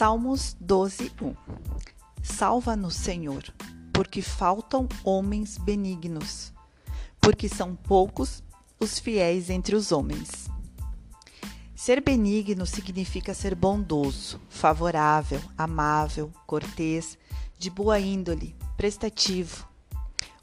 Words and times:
Salmos 0.00 0.56
12, 0.58 1.12
1 1.20 1.34
Salva-nos, 2.22 2.94
Senhor, 2.94 3.44
porque 3.92 4.22
faltam 4.22 4.88
homens 5.04 5.58
benignos, 5.58 6.54
porque 7.20 7.50
são 7.50 7.76
poucos 7.76 8.42
os 8.80 8.98
fiéis 8.98 9.50
entre 9.50 9.76
os 9.76 9.92
homens. 9.92 10.48
Ser 11.74 12.00
benigno 12.00 12.64
significa 12.64 13.34
ser 13.34 13.54
bondoso, 13.54 14.40
favorável, 14.48 15.42
amável, 15.58 16.32
cortês, 16.46 17.18
de 17.58 17.68
boa 17.68 18.00
índole, 18.00 18.56
prestativo. 18.78 19.68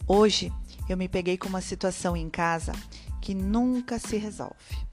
Hoje 0.07 0.53
eu 0.87 0.95
me 0.95 1.09
peguei 1.09 1.35
com 1.35 1.49
uma 1.49 1.61
situação 1.61 2.15
em 2.15 2.29
casa 2.29 2.73
que 3.19 3.33
nunca 3.33 3.97
se 3.97 4.17
resolve. 4.17 4.86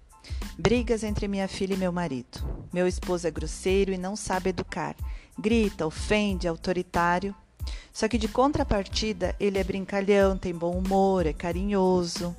Brigas 0.58 1.02
entre 1.02 1.26
minha 1.26 1.48
filha 1.48 1.74
e 1.74 1.76
meu 1.76 1.92
marido. 1.92 2.38
Meu 2.72 2.86
esposo 2.86 3.26
é 3.26 3.30
grosseiro 3.30 3.92
e 3.92 3.98
não 3.98 4.14
sabe 4.14 4.50
educar. 4.50 4.94
Grita, 5.38 5.86
ofende, 5.86 6.46
é 6.46 6.50
autoritário. 6.50 7.34
Só 7.92 8.08
que 8.08 8.18
de 8.18 8.28
contrapartida, 8.28 9.34
ele 9.40 9.58
é 9.58 9.64
brincalhão, 9.64 10.36
tem 10.36 10.54
bom 10.54 10.76
humor, 10.76 11.26
é 11.26 11.32
carinhoso, 11.32 12.34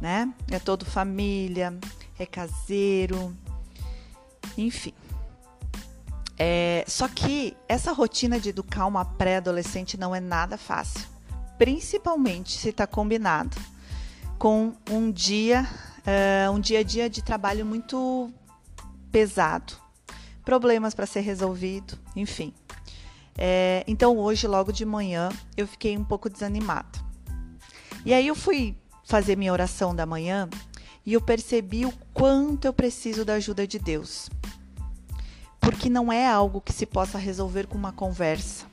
né? 0.00 0.32
É 0.50 0.58
todo 0.58 0.84
família, 0.84 1.76
é 2.18 2.26
caseiro, 2.26 3.34
enfim. 4.56 4.94
É, 6.38 6.84
só 6.88 7.06
que 7.08 7.54
essa 7.68 7.92
rotina 7.92 8.40
de 8.40 8.48
educar 8.48 8.86
uma 8.86 9.04
pré-adolescente 9.04 9.98
não 9.98 10.14
é 10.14 10.20
nada 10.20 10.56
fácil, 10.56 11.06
principalmente 11.58 12.56
se 12.56 12.70
está 12.70 12.86
combinado 12.86 13.58
com 14.38 14.72
um 14.90 15.10
dia 15.10 15.68
uh, 16.06 16.50
um 16.52 16.60
dia 16.60 16.80
a 16.80 16.82
dia 16.82 17.08
de 17.08 17.22
trabalho 17.22 17.64
muito 17.64 18.30
pesado, 19.10 19.74
problemas 20.44 20.94
para 20.94 21.06
ser 21.06 21.20
resolvido, 21.20 21.98
enfim. 22.14 22.52
É, 23.36 23.84
então 23.86 24.18
hoje, 24.18 24.46
logo 24.46 24.72
de 24.72 24.84
manhã, 24.84 25.30
eu 25.56 25.66
fiquei 25.66 25.96
um 25.96 26.04
pouco 26.04 26.28
desanimada. 26.28 26.98
E 28.04 28.12
aí 28.12 28.26
eu 28.26 28.34
fui 28.34 28.76
fazer 29.04 29.36
minha 29.36 29.52
oração 29.52 29.94
da 29.94 30.06
manhã 30.06 30.48
e 31.04 31.12
eu 31.12 31.20
percebi 31.20 31.84
o 31.84 31.92
quanto 32.12 32.66
eu 32.66 32.72
preciso 32.72 33.24
da 33.24 33.34
ajuda 33.34 33.66
de 33.66 33.78
Deus. 33.78 34.28
Porque 35.60 35.88
não 35.88 36.12
é 36.12 36.26
algo 36.26 36.60
que 36.60 36.72
se 36.72 36.86
possa 36.86 37.18
resolver 37.18 37.66
com 37.66 37.76
uma 37.76 37.92
conversa. 37.92 38.66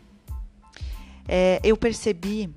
É, 1.28 1.60
eu 1.64 1.76
percebi 1.76 2.54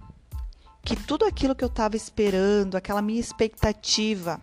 que 0.82 0.96
tudo 0.96 1.24
aquilo 1.24 1.54
que 1.54 1.64
eu 1.64 1.68
estava 1.68 1.96
esperando, 1.96 2.76
aquela 2.76 3.02
minha 3.02 3.20
expectativa, 3.20 4.40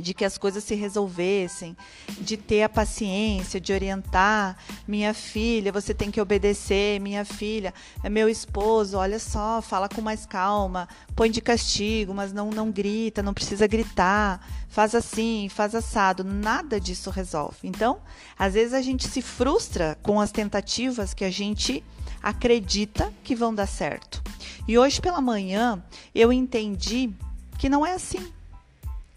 de 0.00 0.14
que 0.14 0.24
as 0.24 0.38
coisas 0.38 0.64
se 0.64 0.74
resolvessem, 0.74 1.76
de 2.20 2.36
ter 2.36 2.62
a 2.62 2.68
paciência, 2.68 3.60
de 3.60 3.72
orientar 3.72 4.56
minha 4.86 5.14
filha, 5.14 5.72
você 5.72 5.94
tem 5.94 6.10
que 6.10 6.20
obedecer, 6.20 7.00
minha 7.00 7.24
filha, 7.24 7.72
é 8.02 8.08
meu 8.08 8.28
esposo, 8.28 8.96
olha 8.96 9.18
só, 9.18 9.60
fala 9.62 9.88
com 9.88 10.00
mais 10.00 10.26
calma, 10.26 10.88
põe 11.14 11.30
de 11.30 11.40
castigo, 11.40 12.14
mas 12.14 12.32
não 12.32 12.50
não 12.50 12.70
grita, 12.70 13.22
não 13.22 13.34
precisa 13.34 13.66
gritar, 13.66 14.46
faz 14.68 14.94
assim, 14.94 15.48
faz 15.48 15.74
assado, 15.74 16.24
nada 16.24 16.80
disso 16.80 17.10
resolve. 17.10 17.58
Então, 17.64 18.00
às 18.38 18.54
vezes 18.54 18.72
a 18.72 18.82
gente 18.82 19.06
se 19.08 19.20
frustra 19.20 19.98
com 20.02 20.20
as 20.20 20.32
tentativas 20.32 21.12
que 21.12 21.24
a 21.24 21.30
gente 21.30 21.84
acredita 22.22 23.12
que 23.24 23.34
vão 23.34 23.54
dar 23.54 23.66
certo. 23.66 24.22
E 24.66 24.78
hoje 24.78 25.00
pela 25.00 25.20
manhã 25.20 25.82
eu 26.14 26.32
entendi 26.32 27.10
que 27.58 27.68
não 27.68 27.84
é 27.84 27.94
assim 27.94 28.32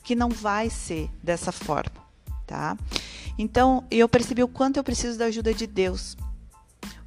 que 0.04 0.16
não 0.16 0.30
vai 0.30 0.70
ser 0.70 1.10
dessa 1.22 1.52
forma, 1.52 1.96
tá? 2.46 2.78
Então, 3.38 3.86
eu 3.90 4.08
percebi 4.08 4.44
o 4.44 4.48
quanto 4.48 4.78
eu 4.78 4.84
preciso 4.84 5.18
da 5.18 5.26
ajuda 5.26 5.54
de 5.54 5.66
Deus, 5.66 6.18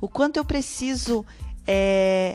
o 0.00 0.08
quanto 0.08 0.38
eu 0.38 0.44
preciso 0.44 1.24
é, 1.66 2.34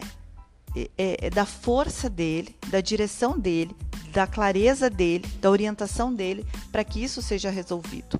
é, 0.75 0.89
é, 0.97 1.29
da 1.29 1.45
força 1.45 2.09
dele, 2.09 2.55
da 2.67 2.79
direção 2.79 3.37
dele, 3.37 3.75
da 4.13 4.27
clareza 4.27 4.89
dele, 4.89 5.27
da 5.41 5.49
orientação 5.49 6.13
dele, 6.13 6.45
para 6.71 6.83
que 6.83 7.03
isso 7.03 7.21
seja 7.21 7.49
resolvido. 7.49 8.19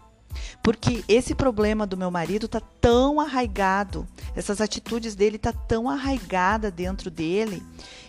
Porque 0.63 1.03
esse 1.07 1.33
problema 1.33 1.87
do 1.87 1.97
meu 1.97 2.11
marido 2.11 2.47
tá 2.47 2.61
tão 2.79 3.19
arraigado, 3.19 4.07
essas 4.35 4.61
atitudes 4.61 5.15
dele 5.15 5.37
tá 5.37 5.51
tão 5.51 5.89
arraigada 5.89 6.69
dentro 6.69 7.09
dele, 7.09 7.63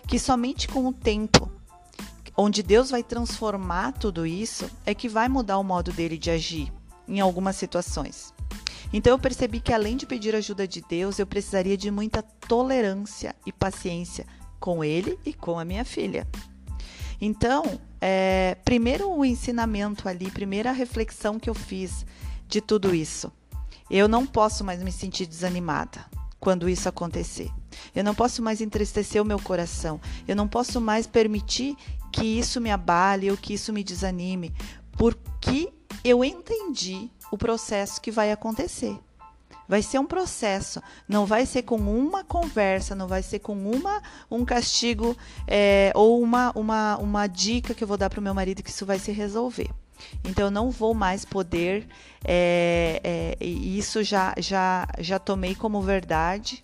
que 0.07 0.19
somente 0.19 0.69
com 0.69 0.87
o 0.87 0.93
tempo 0.93 1.51
onde 2.37 2.63
Deus 2.63 2.91
vai 2.91 3.03
transformar 3.03 3.93
tudo 3.93 4.27
isso, 4.27 4.71
é 4.87 4.95
que 4.95 5.09
vai 5.09 5.29
mudar 5.29 5.59
o 5.59 5.65
modo 5.65 5.93
dele 5.93 6.17
de 6.17 6.31
agir 6.31 6.73
em 7.07 7.21
algumas 7.21 7.57
situações. 7.57 8.33
Então 8.93 9.13
eu 9.13 9.19
percebi 9.19 9.61
que 9.61 9.73
além 9.73 9.97
de 9.97 10.07
pedir 10.07 10.35
ajuda 10.35 10.69
de 10.69 10.83
Deus, 10.83 11.19
eu 11.19 11.27
precisaria 11.27 11.77
de 11.77 11.91
muita 11.91 12.23
tolerância 12.23 13.35
e 13.47 13.53
paciência 13.53 14.27
com 14.61 14.85
ele 14.85 15.19
e 15.25 15.33
com 15.33 15.59
a 15.59 15.65
minha 15.65 15.85
filha. 15.85 16.27
Então, 17.21 17.81
é, 18.01 18.57
primeiro 18.65 19.11
o 19.11 19.25
ensinamento 19.25 20.09
ali, 20.09 20.31
primeira 20.31 20.73
reflexão 20.73 21.39
que 21.39 21.49
eu 21.49 21.55
fiz 21.55 22.05
de 22.49 22.61
tudo 22.61 22.95
isso. 22.95 23.33
Eu 23.89 24.09
não 24.09 24.27
posso 24.27 24.65
mais 24.65 24.83
me 24.83 24.91
sentir 24.91 25.27
desanimada 25.27 26.05
quando 26.41 26.69
isso 26.69 26.89
acontecer. 26.89 27.51
Eu 27.95 28.05
não 28.05 28.15
posso 28.15 28.43
mais 28.43 28.61
entristecer 28.61 29.21
o 29.21 29.25
meu 29.25 29.39
coração. 29.39 30.01
Eu 30.27 30.37
não 30.37 30.49
posso 30.49 30.81
mais 30.81 31.07
permitir 31.07 31.77
que 32.13 32.25
isso 32.25 32.61
me 32.61 32.71
abale 32.71 33.31
ou 33.31 33.37
que 33.37 33.55
isso 33.55 33.73
me 33.73 33.83
desanime, 33.83 34.53
porque 34.93 35.73
eu 36.05 36.25
entendi 36.25 37.11
o 37.31 37.39
processo 37.39 38.01
que 38.01 38.11
vai 38.11 38.31
acontecer. 38.31 38.99
Vai 39.69 39.81
ser 39.81 39.99
um 39.99 40.05
processo, 40.05 40.83
não 41.09 41.25
vai 41.25 41.47
ser 41.47 41.63
com 41.63 41.77
uma 41.77 42.23
conversa, 42.23 42.95
não 42.95 43.09
vai 43.09 43.23
ser 43.23 43.39
com 43.39 43.55
uma 43.55 44.03
um 44.31 44.45
castigo 44.45 45.17
é, 45.47 45.91
ou 45.95 46.21
uma, 46.21 46.53
uma, 46.55 46.99
uma 46.99 47.27
dica 47.27 47.73
que 47.73 47.83
eu 47.83 47.89
vou 47.89 47.97
dar 47.97 48.11
para 48.11 48.21
o 48.21 48.23
meu 48.23 48.35
marido 48.35 48.63
que 48.63 48.69
isso 48.69 48.85
vai 48.85 48.99
se 48.99 49.13
resolver. 49.13 49.71
Então 50.25 50.47
eu 50.47 50.51
não 50.51 50.71
vou 50.71 50.93
mais 50.95 51.25
poder, 51.25 51.87
é, 52.25 53.01
é, 53.41 53.45
isso 53.45 54.03
já, 54.03 54.35
já, 54.37 54.87
já 54.99 55.19
tomei 55.19 55.55
como 55.55 55.81
verdade, 55.81 56.63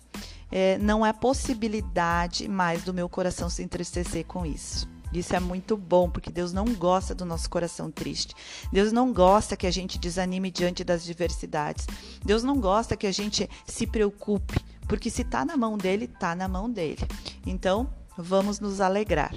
é, 0.51 0.77
não 0.77 1.05
é 1.05 1.13
possibilidade 1.13 2.47
mais 2.47 2.83
do 2.83 2.93
meu 2.93 3.07
coração 3.07 3.49
se 3.49 3.63
entristecer 3.63 4.25
com 4.25 4.45
isso. 4.45 4.87
Isso 5.11 5.35
é 5.35 5.39
muito 5.39 5.75
bom, 5.75 6.09
porque 6.09 6.31
Deus 6.31 6.53
não 6.53 6.65
gosta 6.65 7.15
do 7.15 7.25
nosso 7.25 7.49
coração 7.49 7.89
triste. 7.89 8.35
Deus 8.71 8.91
não 8.91 9.11
gosta 9.11 9.57
que 9.57 9.65
a 9.65 9.71
gente 9.71 9.97
desanime 9.97 10.51
diante 10.51 10.83
das 10.83 11.03
diversidades. 11.03 11.87
Deus 12.23 12.43
não 12.43 12.59
gosta 12.59 12.95
que 12.95 13.07
a 13.07 13.11
gente 13.11 13.49
se 13.65 13.87
preocupe, 13.87 14.59
porque 14.87 15.09
se 15.09 15.23
está 15.23 15.43
na 15.43 15.57
mão 15.57 15.77
dele, 15.77 16.05
está 16.05 16.35
na 16.35 16.47
mão 16.47 16.69
dele. 16.69 17.01
Então, 17.45 17.89
vamos 18.17 18.59
nos 18.59 18.79
alegrar. 18.79 19.33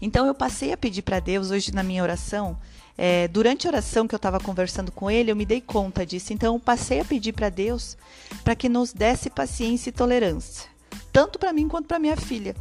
Então, 0.00 0.26
eu 0.26 0.34
passei 0.34 0.72
a 0.72 0.76
pedir 0.76 1.02
para 1.02 1.20
Deus 1.20 1.50
hoje 1.50 1.72
na 1.72 1.82
minha 1.82 2.02
oração. 2.02 2.58
É, 2.98 3.28
durante 3.28 3.66
a 3.66 3.70
oração 3.70 4.08
que 4.08 4.14
eu 4.14 4.18
estava 4.18 4.40
conversando 4.40 4.90
com 4.90 5.10
ele, 5.10 5.30
eu 5.30 5.36
me 5.36 5.44
dei 5.44 5.60
conta 5.60 6.06
disso. 6.06 6.32
Então, 6.32 6.54
eu 6.54 6.60
passei 6.60 7.00
a 7.00 7.04
pedir 7.04 7.32
para 7.32 7.48
Deus 7.48 7.96
para 8.42 8.54
que 8.54 8.68
nos 8.68 8.92
desse 8.92 9.28
paciência 9.28 9.90
e 9.90 9.92
tolerância, 9.92 10.68
tanto 11.12 11.38
para 11.38 11.52
mim 11.52 11.68
quanto 11.68 11.86
para 11.86 11.98
minha 11.98 12.16
filha, 12.16 12.54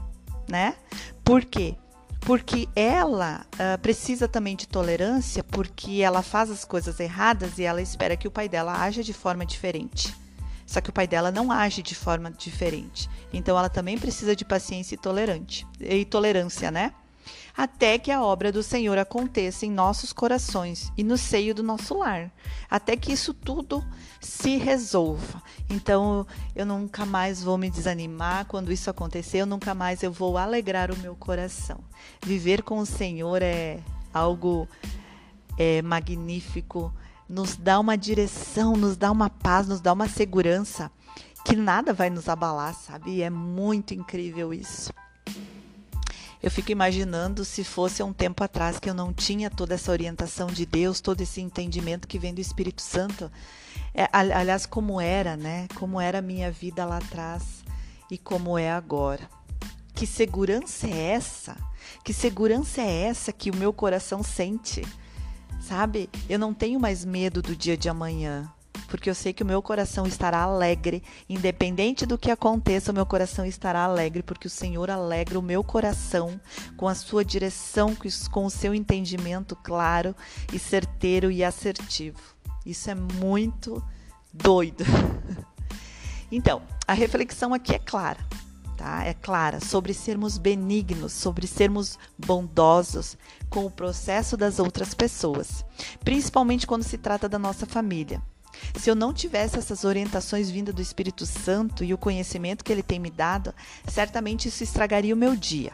né? 0.50 0.76
Por 1.24 1.46
quê? 1.46 1.76
porque 2.26 2.68
ela 2.76 3.46
uh, 3.54 3.80
precisa 3.80 4.28
também 4.28 4.56
de 4.56 4.68
tolerância, 4.68 5.44
porque 5.44 6.02
ela 6.02 6.24
faz 6.24 6.50
as 6.50 6.66
coisas 6.66 7.00
erradas 7.00 7.60
e 7.60 7.64
ela 7.64 7.82
espera 7.84 8.18
que 8.18 8.28
o 8.28 8.32
pai 8.32 8.50
dela 8.50 8.82
haja 8.82 9.04
de 9.04 9.14
forma 9.14 9.46
diferente. 9.46 10.12
Só 10.66 10.82
que 10.82 10.90
o 10.90 10.94
pai 10.94 11.08
dela 11.08 11.32
não 11.32 11.52
age 11.52 11.84
de 11.84 11.94
forma 11.94 12.32
diferente. 12.32 13.08
Então 13.32 13.58
ela 13.58 13.70
também 13.70 13.98
precisa 13.98 14.36
de 14.36 14.44
paciência 14.44 14.96
e, 14.96 14.98
tolerante, 14.98 15.68
e 15.80 16.04
tolerância, 16.04 16.72
né? 16.72 16.94
Até 17.56 17.98
que 17.98 18.12
a 18.12 18.24
obra 18.24 18.52
do 18.52 18.62
Senhor 18.62 18.98
aconteça 18.98 19.66
em 19.66 19.72
nossos 19.72 20.12
corações 20.12 20.92
e 20.98 21.04
no 21.04 21.18
seio 21.18 21.56
do 21.56 21.64
nosso 21.64 21.98
lar, 21.98 22.32
até 22.70 22.96
que 22.96 23.12
isso 23.12 23.34
tudo 23.34 23.84
se 24.20 24.58
resolva. 24.58 25.42
Então, 25.70 26.26
eu 26.56 26.66
nunca 26.66 27.06
mais 27.06 27.42
vou 27.42 27.58
me 27.58 27.70
desanimar 27.70 28.46
quando 28.46 28.72
isso 28.72 28.90
acontecer, 28.90 29.40
eu 29.40 29.46
nunca 29.46 29.74
mais 29.74 30.04
eu 30.04 30.12
vou 30.12 30.38
alegrar 30.38 30.92
o 30.92 30.98
meu 30.98 31.16
coração. 31.16 31.80
Viver 32.24 32.64
com 32.64 32.80
o 32.80 32.86
Senhor 32.86 33.42
é 33.42 33.80
algo 34.14 34.68
é, 35.58 35.82
magnífico, 35.82 36.94
nos 37.28 37.56
dá 37.56 37.80
uma 37.80 37.98
direção, 37.98 38.76
nos 38.76 38.98
dá 38.98 39.12
uma 39.12 39.30
paz, 39.30 39.68
nos 39.68 39.82
dá 39.82 39.94
uma 39.94 40.08
segurança 40.08 40.92
que 41.46 41.56
nada 41.56 41.94
vai 41.94 42.10
nos 42.10 42.28
abalar, 42.28 42.74
sabe? 42.74 43.18
E 43.18 43.22
é 43.22 43.30
muito 43.30 43.94
incrível 43.94 44.52
isso. 44.52 44.92
Eu 46.46 46.52
fico 46.52 46.72
imaginando 46.72 47.44
se 47.44 47.64
fosse 47.64 48.04
um 48.04 48.14
tempo 48.14 48.44
atrás 48.44 48.78
que 48.78 48.88
eu 48.88 48.94
não 48.94 49.12
tinha 49.12 49.50
toda 49.50 49.74
essa 49.74 49.92
orientação 49.92 50.46
de 50.46 50.64
Deus, 50.64 51.02
todo 51.02 51.20
esse 51.22 51.42
entendimento 51.42 52.08
que 52.08 52.20
vem 52.20 52.36
do 52.36 52.40
Espírito 52.40 52.84
Santo. 52.84 53.32
É, 53.96 54.08
aliás, 54.14 54.68
como 54.68 55.02
era, 55.02 55.36
né? 55.36 55.68
Como 55.74 56.00
era 56.00 56.20
a 56.20 56.22
minha 56.22 56.52
vida 56.52 56.86
lá 56.86 56.98
atrás 56.98 57.66
e 58.12 58.18
como 58.20 58.60
é 58.60 58.72
agora. 58.72 59.28
Que 59.96 60.06
segurança 60.06 60.86
é 60.86 61.14
essa? 61.14 61.58
Que 62.04 62.14
segurança 62.14 62.80
é 62.80 63.06
essa 63.06 63.34
que 63.34 63.50
o 63.50 63.56
meu 63.56 63.74
coração 63.74 64.22
sente? 64.22 64.84
Sabe? 65.60 66.12
Eu 66.30 66.38
não 66.38 66.54
tenho 66.54 66.80
mais 66.80 67.04
medo 67.04 67.42
do 67.42 67.56
dia 67.56 67.76
de 67.76 67.90
amanhã. 67.90 68.54
Porque 68.88 69.10
eu 69.10 69.16
sei 69.16 69.34
que 69.34 69.44
o 69.44 69.46
meu 69.46 69.62
coração 69.62 70.06
estará 70.06 70.40
alegre, 70.40 71.04
independente 71.28 72.06
do 72.06 72.18
que 72.18 72.32
aconteça, 72.32 72.92
o 72.92 72.96
meu 72.96 73.06
coração 73.06 73.46
estará 73.46 73.84
alegre, 73.84 74.24
porque 74.24 74.48
o 74.48 74.50
Senhor 74.50 74.90
alegra 74.90 75.40
o 75.40 75.42
meu 75.42 75.64
coração 75.64 76.40
com 76.78 76.88
a 76.88 76.96
sua 76.96 77.24
direção, 77.24 77.96
com 78.32 78.46
o 78.46 78.50
seu 78.50 78.74
entendimento 78.74 79.56
claro 79.56 80.16
e 80.54 80.60
certeiro 80.60 81.32
e 81.32 81.44
assertivo. 81.44 82.20
Isso 82.66 82.90
é 82.90 82.96
muito 82.96 83.84
doido. 84.34 84.84
Então, 86.32 86.64
a 86.88 86.94
reflexão 86.94 87.54
aqui 87.54 87.76
é 87.76 87.80
clara 87.80 88.18
tá? 88.76 89.04
É 89.04 89.14
clara 89.14 89.60
sobre 89.60 89.94
sermos 89.94 90.38
benignos, 90.38 91.14
sobre 91.14 91.48
sermos 91.48 91.98
bondosos 92.18 93.18
com 93.50 93.66
o 93.66 93.72
processo 93.72 94.36
das 94.36 94.60
outras 94.60 94.94
pessoas, 94.94 95.66
principalmente 96.04 96.68
quando 96.68 96.84
se 96.84 96.98
trata 96.98 97.28
da 97.28 97.40
nossa 97.40 97.66
família. 97.66 98.22
Se 98.76 98.90
eu 98.90 98.96
não 98.96 99.14
tivesse 99.14 99.58
essas 99.58 99.84
orientações 99.84 100.50
vindas 100.50 100.76
do 100.76 100.82
Espírito 100.82 101.26
Santo 101.26 101.84
e 101.84 101.94
o 101.94 101.98
conhecimento 101.98 102.64
que 102.64 102.72
ele 102.72 102.84
tem 102.84 103.00
me 103.00 103.10
dado, 103.10 103.54
certamente 103.88 104.48
isso 104.48 104.64
estragaria 104.64 105.14
o 105.14 105.18
meu 105.18 105.36
dia. 105.36 105.74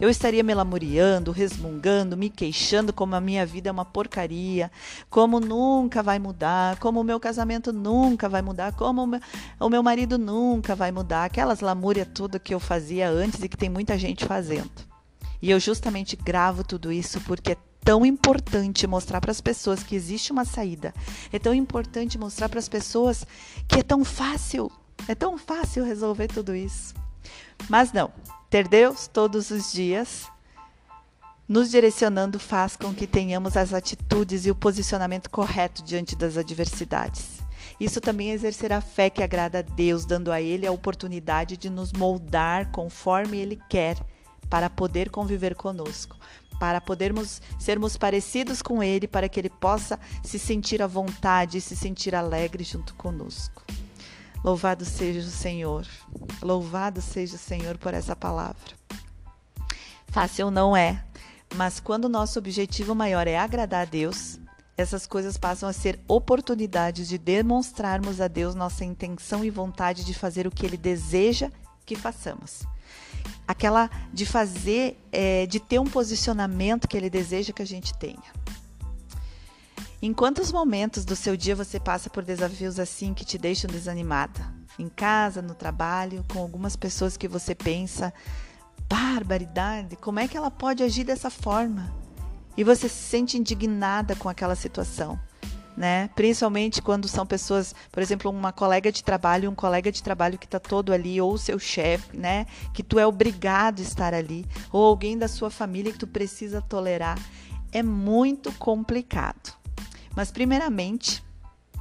Eu 0.00 0.08
estaria 0.08 0.44
me 0.44 0.54
lamuriando, 0.54 1.32
resmungando, 1.32 2.16
me 2.16 2.30
queixando 2.30 2.92
como 2.92 3.16
a 3.16 3.20
minha 3.20 3.44
vida 3.44 3.68
é 3.68 3.72
uma 3.72 3.84
porcaria, 3.84 4.70
como 5.10 5.40
nunca 5.40 6.04
vai 6.04 6.20
mudar, 6.20 6.78
como 6.78 7.00
o 7.00 7.04
meu 7.04 7.18
casamento 7.18 7.72
nunca 7.72 8.28
vai 8.28 8.40
mudar, 8.40 8.72
como 8.74 9.02
o 9.02 9.06
meu, 9.08 9.20
o 9.58 9.68
meu 9.68 9.82
marido 9.82 10.16
nunca 10.16 10.76
vai 10.76 10.92
mudar. 10.92 11.24
Aquelas 11.24 11.58
lamúrias 11.60 12.06
tudo 12.14 12.38
que 12.38 12.54
eu 12.54 12.60
fazia 12.60 13.10
antes 13.10 13.42
e 13.42 13.48
que 13.48 13.56
tem 13.56 13.68
muita 13.68 13.98
gente 13.98 14.24
fazendo. 14.24 14.70
E 15.42 15.50
eu 15.50 15.58
justamente 15.58 16.14
gravo 16.14 16.62
tudo 16.62 16.92
isso 16.92 17.20
porque 17.22 17.52
é 17.52 17.56
tão 17.84 18.04
importante 18.04 18.86
mostrar 18.86 19.20
para 19.20 19.30
as 19.30 19.40
pessoas 19.40 19.82
que 19.82 19.94
existe 19.94 20.32
uma 20.32 20.44
saída. 20.44 20.92
É 21.32 21.38
tão 21.38 21.54
importante 21.54 22.18
mostrar 22.18 22.48
para 22.48 22.58
as 22.58 22.68
pessoas 22.68 23.26
que 23.66 23.78
é 23.78 23.82
tão 23.82 24.04
fácil, 24.04 24.70
é 25.06 25.14
tão 25.14 25.38
fácil 25.38 25.84
resolver 25.84 26.28
tudo 26.28 26.54
isso. 26.54 26.94
Mas 27.68 27.92
não, 27.92 28.10
ter 28.50 28.68
Deus 28.68 29.06
todos 29.06 29.50
os 29.50 29.72
dias 29.72 30.26
nos 31.48 31.70
direcionando 31.70 32.38
faz 32.38 32.76
com 32.76 32.92
que 32.92 33.06
tenhamos 33.06 33.56
as 33.56 33.72
atitudes 33.72 34.44
e 34.44 34.50
o 34.50 34.54
posicionamento 34.54 35.30
correto 35.30 35.82
diante 35.82 36.14
das 36.14 36.36
adversidades. 36.36 37.38
Isso 37.80 38.00
também 38.00 38.30
é 38.30 38.34
exercer 38.34 38.72
a 38.72 38.80
fé 38.80 39.08
que 39.08 39.22
agrada 39.22 39.60
a 39.60 39.62
Deus, 39.62 40.04
dando 40.04 40.30
a 40.30 40.42
Ele 40.42 40.66
a 40.66 40.72
oportunidade 40.72 41.56
de 41.56 41.70
nos 41.70 41.92
moldar 41.92 42.70
conforme 42.70 43.38
Ele 43.38 43.58
quer, 43.68 43.96
para 44.50 44.70
poder 44.70 45.10
conviver 45.10 45.54
conosco, 45.54 46.16
para 46.58 46.80
podermos 46.80 47.40
sermos 47.58 47.96
parecidos 47.96 48.62
com 48.62 48.82
Ele, 48.82 49.06
para 49.06 49.28
que 49.28 49.40
Ele 49.40 49.50
possa 49.50 49.98
se 50.22 50.38
sentir 50.38 50.82
à 50.82 50.86
vontade 50.86 51.58
e 51.58 51.60
se 51.60 51.76
sentir 51.76 52.14
alegre 52.14 52.64
junto 52.64 52.94
conosco. 52.94 53.64
Louvado 54.44 54.84
seja 54.84 55.20
o 55.20 55.30
Senhor. 55.30 55.86
Louvado 56.42 57.00
seja 57.02 57.36
o 57.36 57.38
Senhor 57.38 57.76
por 57.78 57.94
essa 57.94 58.14
palavra. 58.14 58.76
Fácil 60.08 60.50
não 60.50 60.76
é, 60.76 61.04
mas 61.54 61.80
quando 61.80 62.06
o 62.06 62.08
nosso 62.08 62.38
objetivo 62.38 62.94
maior 62.94 63.26
é 63.26 63.36
agradar 63.36 63.82
a 63.82 63.90
Deus, 63.90 64.38
essas 64.76 65.06
coisas 65.06 65.36
passam 65.36 65.68
a 65.68 65.72
ser 65.72 65.98
oportunidades 66.06 67.08
de 67.08 67.18
demonstrarmos 67.18 68.20
a 68.20 68.28
Deus 68.28 68.54
nossa 68.54 68.84
intenção 68.84 69.44
e 69.44 69.50
vontade 69.50 70.04
de 70.04 70.14
fazer 70.14 70.46
o 70.46 70.50
que 70.50 70.64
Ele 70.64 70.76
deseja 70.76 71.50
que 71.84 71.96
façamos. 71.96 72.62
Aquela 73.46 73.90
de 74.12 74.26
fazer, 74.26 74.98
é, 75.10 75.46
de 75.46 75.58
ter 75.58 75.78
um 75.78 75.86
posicionamento 75.86 76.86
que 76.86 76.96
Ele 76.96 77.08
deseja 77.08 77.52
que 77.52 77.62
a 77.62 77.66
gente 77.66 77.94
tenha. 77.94 78.22
Em 80.00 80.12
quantos 80.12 80.52
momentos 80.52 81.04
do 81.04 81.16
seu 81.16 81.36
dia 81.36 81.56
você 81.56 81.80
passa 81.80 82.08
por 82.08 82.22
desafios 82.22 82.78
assim 82.78 83.12
que 83.12 83.24
te 83.24 83.36
deixam 83.36 83.68
desanimada? 83.68 84.54
Em 84.78 84.88
casa, 84.88 85.42
no 85.42 85.54
trabalho, 85.54 86.24
com 86.32 86.38
algumas 86.38 86.76
pessoas 86.76 87.16
que 87.16 87.26
você 87.26 87.52
pensa, 87.52 88.14
barbaridade, 88.88 89.96
como 89.96 90.20
é 90.20 90.28
que 90.28 90.36
ela 90.36 90.52
pode 90.52 90.84
agir 90.84 91.02
dessa 91.02 91.30
forma? 91.30 91.92
E 92.56 92.62
você 92.62 92.88
se 92.88 93.02
sente 93.02 93.36
indignada 93.36 94.14
com 94.14 94.28
aquela 94.28 94.54
situação, 94.54 95.18
né? 95.78 96.10
Principalmente 96.16 96.82
quando 96.82 97.06
são 97.06 97.24
pessoas, 97.24 97.72
por 97.92 98.02
exemplo, 98.02 98.28
uma 98.28 98.52
colega 98.52 98.90
de 98.90 99.02
trabalho, 99.04 99.48
um 99.48 99.54
colega 99.54 99.92
de 99.92 100.02
trabalho 100.02 100.36
que 100.36 100.44
está 100.44 100.58
todo 100.58 100.92
ali, 100.92 101.20
ou 101.20 101.38
seu 101.38 101.56
chefe, 101.56 102.16
né? 102.16 102.46
Que 102.74 102.82
tu 102.82 102.98
é 102.98 103.06
obrigado 103.06 103.78
a 103.78 103.82
estar 103.82 104.12
ali, 104.12 104.44
ou 104.72 104.84
alguém 104.84 105.16
da 105.16 105.28
sua 105.28 105.50
família 105.50 105.92
que 105.92 105.98
tu 105.98 106.06
precisa 106.06 106.60
tolerar. 106.60 107.16
É 107.70 107.80
muito 107.82 108.50
complicado. 108.54 109.54
Mas 110.16 110.32
primeiramente, 110.32 111.22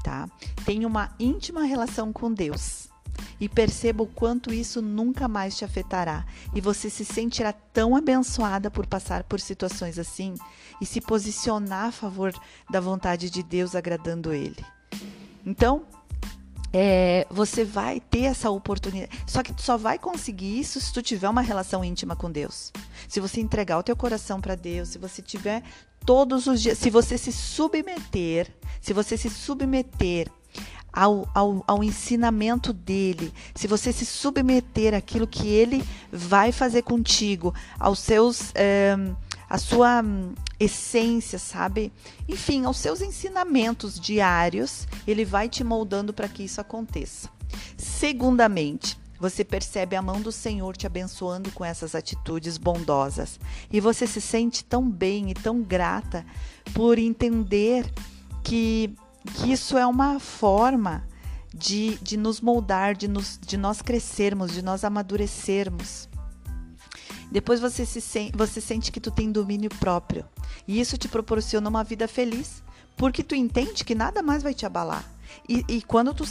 tá? 0.03 0.29
Tenha 0.63 0.87
uma 0.87 1.09
íntima 1.19 1.63
relação 1.63 2.13
com 2.13 2.31
Deus. 2.31 2.86
E 3.39 3.47
perceba 3.47 4.03
o 4.03 4.07
quanto 4.07 4.53
isso 4.53 4.81
nunca 4.81 5.27
mais 5.27 5.55
te 5.55 5.63
afetará. 5.63 6.25
E 6.55 6.61
você 6.61 6.89
se 6.89 7.05
sentirá 7.05 7.53
tão 7.53 7.95
abençoada 7.95 8.71
por 8.71 8.87
passar 8.87 9.23
por 9.23 9.39
situações 9.39 9.99
assim 9.99 10.33
e 10.81 10.85
se 10.85 10.99
posicionar 10.99 11.85
a 11.85 11.91
favor 11.91 12.33
da 12.69 12.79
vontade 12.79 13.29
de 13.29 13.43
Deus, 13.43 13.75
agradando 13.75 14.33
Ele. 14.33 14.65
Então, 15.45 15.85
é, 16.73 17.25
você 17.29 17.63
vai 17.63 17.99
ter 17.99 18.23
essa 18.23 18.49
oportunidade. 18.49 19.11
Só 19.25 19.41
que 19.41 19.53
tu 19.53 19.61
só 19.61 19.77
vai 19.77 19.97
conseguir 19.97 20.59
isso 20.59 20.79
se 20.79 20.91
tu 20.93 21.01
tiver 21.01 21.29
uma 21.29 21.41
relação 21.41 21.83
íntima 21.83 22.15
com 22.15 22.31
Deus. 22.31 22.71
Se 23.07 23.19
você 23.19 23.39
entregar 23.39 23.77
o 23.77 23.83
teu 23.83 23.95
coração 23.95 24.41
para 24.41 24.55
Deus, 24.55 24.89
se 24.89 24.97
você 24.97 25.21
tiver 25.21 25.63
todos 26.05 26.47
os 26.47 26.61
dias, 26.61 26.77
se 26.77 26.89
você 26.89 27.17
se 27.17 27.31
submeter, 27.31 28.53
se 28.81 28.93
você 28.93 29.17
se 29.17 29.29
submeter 29.29 30.29
ao, 30.97 31.29
ao, 31.31 31.63
ao, 31.67 31.83
ensinamento 31.83 32.73
dele, 32.73 33.31
se 33.53 33.67
você 33.67 33.93
se 33.93 34.03
submeter 34.03 34.95
àquilo 34.95 35.27
que 35.27 35.47
ele 35.47 35.87
vai 36.11 36.51
fazer 36.51 36.81
contigo, 36.81 37.53
aos 37.79 37.99
seus, 37.99 38.51
é, 38.55 38.97
a 39.47 39.59
sua 39.59 40.01
hum, 40.01 40.33
essência, 40.59 41.37
sabe? 41.37 41.93
Enfim, 42.27 42.65
aos 42.65 42.77
seus 42.77 42.99
ensinamentos 42.99 43.99
diários, 43.99 44.87
ele 45.05 45.23
vai 45.23 45.47
te 45.47 45.63
moldando 45.63 46.11
para 46.11 46.27
que 46.27 46.41
isso 46.41 46.59
aconteça. 46.59 47.29
Segundamente, 47.77 48.97
você 49.19 49.43
percebe 49.43 49.95
a 49.95 50.01
mão 50.01 50.19
do 50.19 50.31
Senhor 50.31 50.75
te 50.75 50.87
abençoando 50.87 51.51
com 51.51 51.63
essas 51.63 51.93
atitudes 51.93 52.57
bondosas. 52.57 53.39
E 53.71 53.79
você 53.79 54.07
se 54.07 54.19
sente 54.19 54.63
tão 54.63 54.89
bem 54.89 55.29
e 55.29 55.35
tão 55.35 55.61
grata 55.61 56.25
por 56.73 56.97
entender 56.97 57.85
que, 58.43 58.95
que 59.27 59.51
isso 59.51 59.77
é 59.77 59.85
uma 59.85 60.19
forma 60.19 61.07
de, 61.53 61.97
de 62.01 62.17
nos 62.17 62.41
moldar, 62.41 62.95
de, 62.95 63.07
nos, 63.07 63.39
de 63.39 63.57
nós 63.57 63.81
crescermos, 63.81 64.51
de 64.51 64.61
nós 64.61 64.83
amadurecermos. 64.83 66.07
Depois 67.31 67.59
você, 67.59 67.85
se, 67.85 68.31
você 68.33 68.61
sente 68.61 68.91
que 68.91 68.99
tu 68.99 69.11
tem 69.11 69.31
domínio 69.31 69.69
próprio. 69.79 70.25
E 70.67 70.79
isso 70.79 70.97
te 70.97 71.07
proporciona 71.07 71.69
uma 71.69 71.83
vida 71.83 72.07
feliz, 72.07 72.63
porque 72.95 73.23
tu 73.23 73.35
entende 73.35 73.83
que 73.83 73.95
nada 73.95 74.21
mais 74.21 74.43
vai 74.43 74.53
te 74.53 74.65
abalar. 74.65 75.03
E, 75.47 75.63
e 75.67 75.81
quando 75.81 76.13
tu, 76.13 76.23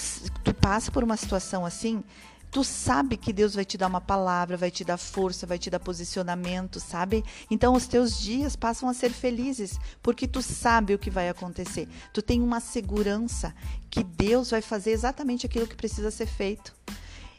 tu 0.43 0.55
passa 0.55 0.91
por 0.91 1.05
uma 1.05 1.17
situação 1.17 1.67
assim, 1.67 2.03
tu 2.51 2.65
sabe 2.65 3.17
que 3.17 3.33
Deus 3.33 3.55
vai 3.55 3.65
te 3.65 3.77
dar 3.77 3.87
uma 3.87 4.01
palavra, 4.01 4.57
vai 4.57 4.71
te 4.71 4.85
dar 4.85 4.97
força, 4.97 5.47
vai 5.47 5.59
te 5.59 5.71
dar 5.71 5.81
posicionamento, 5.81 6.81
sabe? 6.81 7.25
Então 7.51 7.75
os 7.75 7.87
teus 7.87 8.19
dias 8.19 8.57
passam 8.57 8.89
a 8.89 8.95
ser 8.95 9.11
felizes, 9.11 9.79
porque 10.03 10.27
tu 10.27 10.41
sabe 10.41 10.95
o 10.95 10.99
que 10.99 11.11
vai 11.11 11.29
acontecer. 11.29 11.89
Tu 12.13 12.23
tem 12.23 12.41
uma 12.41 12.61
segurança 12.61 13.55
que 13.91 14.03
Deus 14.03 14.51
vai 14.51 14.63
fazer 14.63 14.93
exatamente 14.93 15.47
aquilo 15.47 15.67
que 15.67 15.77
precisa 15.77 16.11
ser 16.11 16.27
feito. 16.27 16.75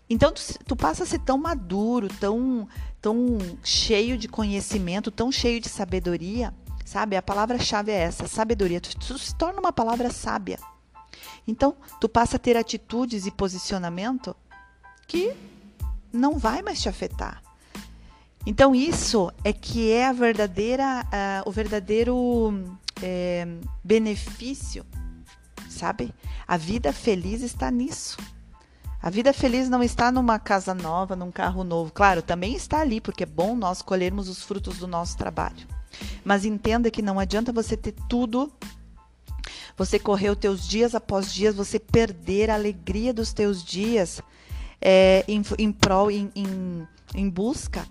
Então 0.09 0.31
tu, 0.31 0.41
tu 0.65 0.75
passa 0.75 1.03
a 1.03 1.05
ser 1.05 1.19
tão 1.19 1.37
maduro, 1.37 2.07
tão 2.19 2.67
tão 3.01 3.37
cheio 3.63 4.17
de 4.17 4.27
conhecimento, 4.27 5.11
tão 5.11 5.31
cheio 5.31 5.61
de 5.61 5.69
sabedoria, 5.69 6.53
sabe? 6.85 7.15
A 7.15 7.21
palavra-chave 7.21 7.91
é 7.91 7.99
essa, 7.99 8.27
sabedoria. 8.27 8.81
Tu, 8.81 8.97
tu 8.97 9.17
se 9.17 9.33
torna 9.35 9.59
uma 9.59 9.71
palavra 9.71 10.09
sábia. 10.09 10.59
Então, 11.47 11.75
tu 12.01 12.09
passa 12.09 12.35
a 12.35 12.39
ter 12.39 12.57
atitudes 12.57 13.25
e 13.25 13.31
posicionamento 13.31 14.35
que 15.07 15.33
não 16.11 16.37
vai 16.37 16.61
mais 16.61 16.81
te 16.81 16.89
afetar. 16.89 17.41
Então 18.45 18.73
isso 18.73 19.31
é 19.43 19.51
que 19.51 19.91
é 19.91 20.07
a 20.07 20.13
verdadeira, 20.13 21.05
o 21.45 21.51
verdadeiro 21.51 22.77
é, 23.01 23.45
benefício, 23.83 24.85
sabe? 25.69 26.13
A 26.47 26.55
vida 26.55 26.93
feliz 26.93 27.41
está 27.41 27.69
nisso. 27.69 28.17
A 29.01 29.09
vida 29.09 29.31
feliz 29.31 29.69
não 29.69 29.83
está 29.83 30.11
numa 30.11 30.39
casa 30.39 30.73
nova, 30.73 31.15
num 31.15 31.31
carro 31.31 31.63
novo. 31.63 31.91
Claro, 31.91 32.21
também 32.21 32.55
está 32.55 32.79
ali, 32.79 32.99
porque 32.99 33.23
é 33.23 33.27
bom 33.27 33.55
nós 33.55 33.81
colhermos 33.81 34.27
os 34.27 34.41
frutos 34.41 34.77
do 34.77 34.87
nosso 34.87 35.17
trabalho. 35.17 35.67
Mas 36.23 36.45
entenda 36.45 36.89
que 36.89 37.01
não 37.01 37.19
adianta 37.19 37.53
você 37.53 37.77
ter 37.77 37.93
tudo, 38.09 38.51
você 39.77 39.99
correr 39.99 40.29
os 40.29 40.37
teus 40.37 40.67
dias 40.67 40.95
após 40.95 41.33
dias, 41.33 41.55
você 41.55 41.79
perder 41.79 42.49
a 42.49 42.55
alegria 42.55 43.13
dos 43.13 43.33
teus 43.33 43.63
dias 43.63 44.21
é, 44.81 45.23
em, 45.27 45.41
em 45.57 45.71
prol, 45.71 46.11
em, 46.11 46.31
em, 46.35 46.87
em 47.15 47.29
busca 47.29 47.87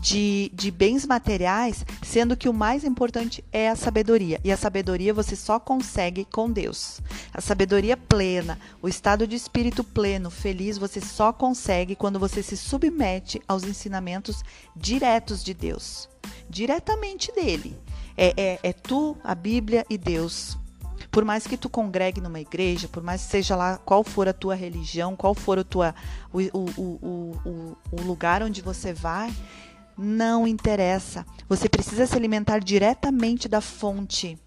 de, 0.00 0.50
de 0.54 0.70
bens 0.70 1.04
materiais, 1.04 1.84
sendo 2.02 2.36
que 2.36 2.48
o 2.48 2.54
mais 2.54 2.84
importante 2.84 3.44
é 3.52 3.68
a 3.68 3.76
sabedoria. 3.76 4.40
E 4.42 4.50
a 4.50 4.56
sabedoria 4.56 5.12
você 5.12 5.36
só 5.36 5.60
consegue 5.60 6.24
com 6.24 6.50
Deus. 6.50 7.00
A 7.34 7.40
sabedoria 7.40 7.96
plena, 7.96 8.58
o 8.80 8.88
estado 8.88 9.26
de 9.26 9.36
espírito 9.36 9.84
pleno, 9.84 10.30
feliz, 10.30 10.78
você 10.78 11.00
só 11.00 11.32
consegue 11.32 11.94
quando 11.94 12.18
você 12.18 12.42
se 12.42 12.56
submete 12.56 13.42
aos 13.46 13.64
ensinamentos 13.64 14.42
diretos 14.74 15.44
de 15.44 15.52
Deus 15.52 16.08
diretamente 16.50 17.32
dele. 17.32 17.78
É, 18.16 18.34
é, 18.36 18.58
é 18.62 18.72
tu, 18.72 19.16
a 19.22 19.34
Bíblia 19.34 19.86
e 19.88 19.96
Deus. 19.96 20.58
Por 21.10 21.24
mais 21.24 21.46
que 21.46 21.56
tu 21.56 21.68
congregue 21.68 22.20
numa 22.20 22.40
igreja, 22.40 22.86
por 22.86 23.02
mais 23.02 23.22
que 23.22 23.30
seja 23.30 23.56
lá 23.56 23.78
qual 23.78 24.04
for 24.04 24.28
a 24.28 24.32
tua 24.32 24.54
religião, 24.54 25.16
qual 25.16 25.34
for 25.34 25.58
a 25.58 25.64
tua, 25.64 25.94
o, 26.32 26.40
o, 26.56 27.36
o, 27.44 27.76
o 27.90 28.02
lugar 28.02 28.42
onde 28.42 28.62
você 28.62 28.92
vai, 28.92 29.32
não 29.98 30.46
interessa. 30.46 31.26
Você 31.48 31.68
precisa 31.68 32.06
se 32.06 32.16
alimentar 32.16 32.60
diretamente 32.60 33.48
da 33.48 33.60
fonte. 33.60 34.38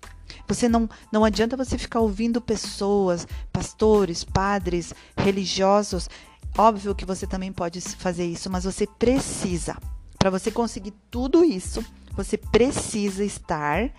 Você 0.48 0.68
não, 0.68 0.90
não 1.12 1.24
adianta 1.24 1.56
você 1.56 1.78
ficar 1.78 2.00
ouvindo 2.00 2.42
pessoas, 2.42 3.28
pastores, 3.52 4.24
padres, 4.24 4.94
religiosos. 5.18 6.10
Óbvio 6.58 6.96
que 6.96 7.06
você 7.06 7.28
também 7.28 7.52
pode 7.52 7.82
fazer 7.82 8.26
isso, 8.26 8.50
mas 8.50 8.64
você 8.64 8.88
precisa. 8.88 9.78
Para 10.18 10.30
você 10.30 10.50
conseguir 10.50 10.94
tudo 11.12 11.44
isso, 11.44 11.84
você 12.16 12.38
precisa 12.38 13.24
estar 13.24 13.92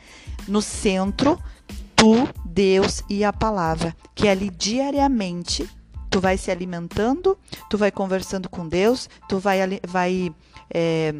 no 0.48 0.62
centro 0.62 1.38
tu, 2.04 2.28
Deus 2.44 3.02
e 3.08 3.24
a 3.24 3.32
palavra, 3.32 3.96
que 4.14 4.28
ali 4.28 4.50
diariamente 4.50 5.66
tu 6.10 6.20
vai 6.20 6.36
se 6.36 6.50
alimentando, 6.50 7.38
tu 7.70 7.78
vai 7.78 7.90
conversando 7.90 8.46
com 8.46 8.68
Deus, 8.68 9.08
tu 9.26 9.38
vai, 9.38 9.58
vai 9.88 10.34
é, 10.68 11.14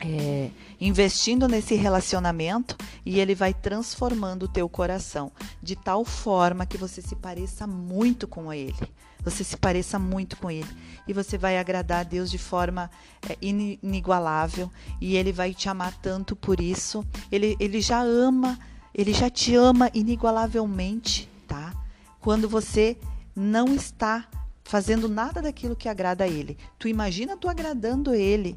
é, 0.00 0.50
investindo 0.80 1.46
nesse 1.46 1.76
relacionamento 1.76 2.76
e 3.06 3.20
ele 3.20 3.36
vai 3.36 3.54
transformando 3.54 4.44
o 4.44 4.48
teu 4.48 4.68
coração 4.68 5.30
de 5.62 5.76
tal 5.76 6.04
forma 6.04 6.66
que 6.66 6.76
você 6.76 7.00
se 7.00 7.14
pareça 7.14 7.64
muito 7.66 8.26
com 8.26 8.52
ele. 8.52 8.74
Você 9.22 9.44
se 9.44 9.56
pareça 9.56 9.98
muito 9.98 10.36
com 10.38 10.50
ele 10.50 10.68
e 11.06 11.12
você 11.12 11.38
vai 11.38 11.58
agradar 11.58 12.00
a 12.00 12.04
Deus 12.04 12.30
de 12.30 12.38
forma 12.38 12.90
é, 13.28 13.36
inigualável 13.40 14.70
e 15.00 15.16
ele 15.16 15.30
vai 15.30 15.54
te 15.54 15.68
amar 15.68 15.94
tanto 16.00 16.34
por 16.34 16.58
isso. 16.58 17.06
Ele, 17.30 17.54
ele 17.60 17.80
já 17.80 18.02
ama, 18.02 18.58
ele 18.94 19.12
já 19.12 19.30
te 19.30 19.54
ama 19.54 19.90
inigualavelmente, 19.94 21.28
tá? 21.46 21.72
Quando 22.20 22.48
você 22.48 22.96
não 23.34 23.74
está 23.74 24.28
fazendo 24.64 25.08
nada 25.08 25.42
daquilo 25.42 25.74
que 25.74 25.88
agrada 25.88 26.24
a 26.24 26.28
ele. 26.28 26.56
Tu 26.78 26.88
imagina 26.88 27.36
tu 27.36 27.48
agradando 27.48 28.14
ele, 28.14 28.56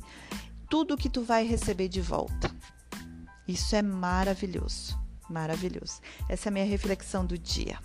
tudo 0.70 0.98
que 0.98 1.10
tu 1.10 1.24
vai 1.24 1.46
receber 1.46 1.88
de 1.88 2.02
volta. 2.02 2.52
Isso 3.48 3.76
é 3.76 3.82
maravilhoso, 3.82 4.98
maravilhoso. 5.30 6.00
Essa 6.30 6.48
é 6.48 6.52
a 6.52 6.54
minha 6.54 6.66
reflexão 6.66 7.26
do 7.26 7.38
dia. 7.38 7.80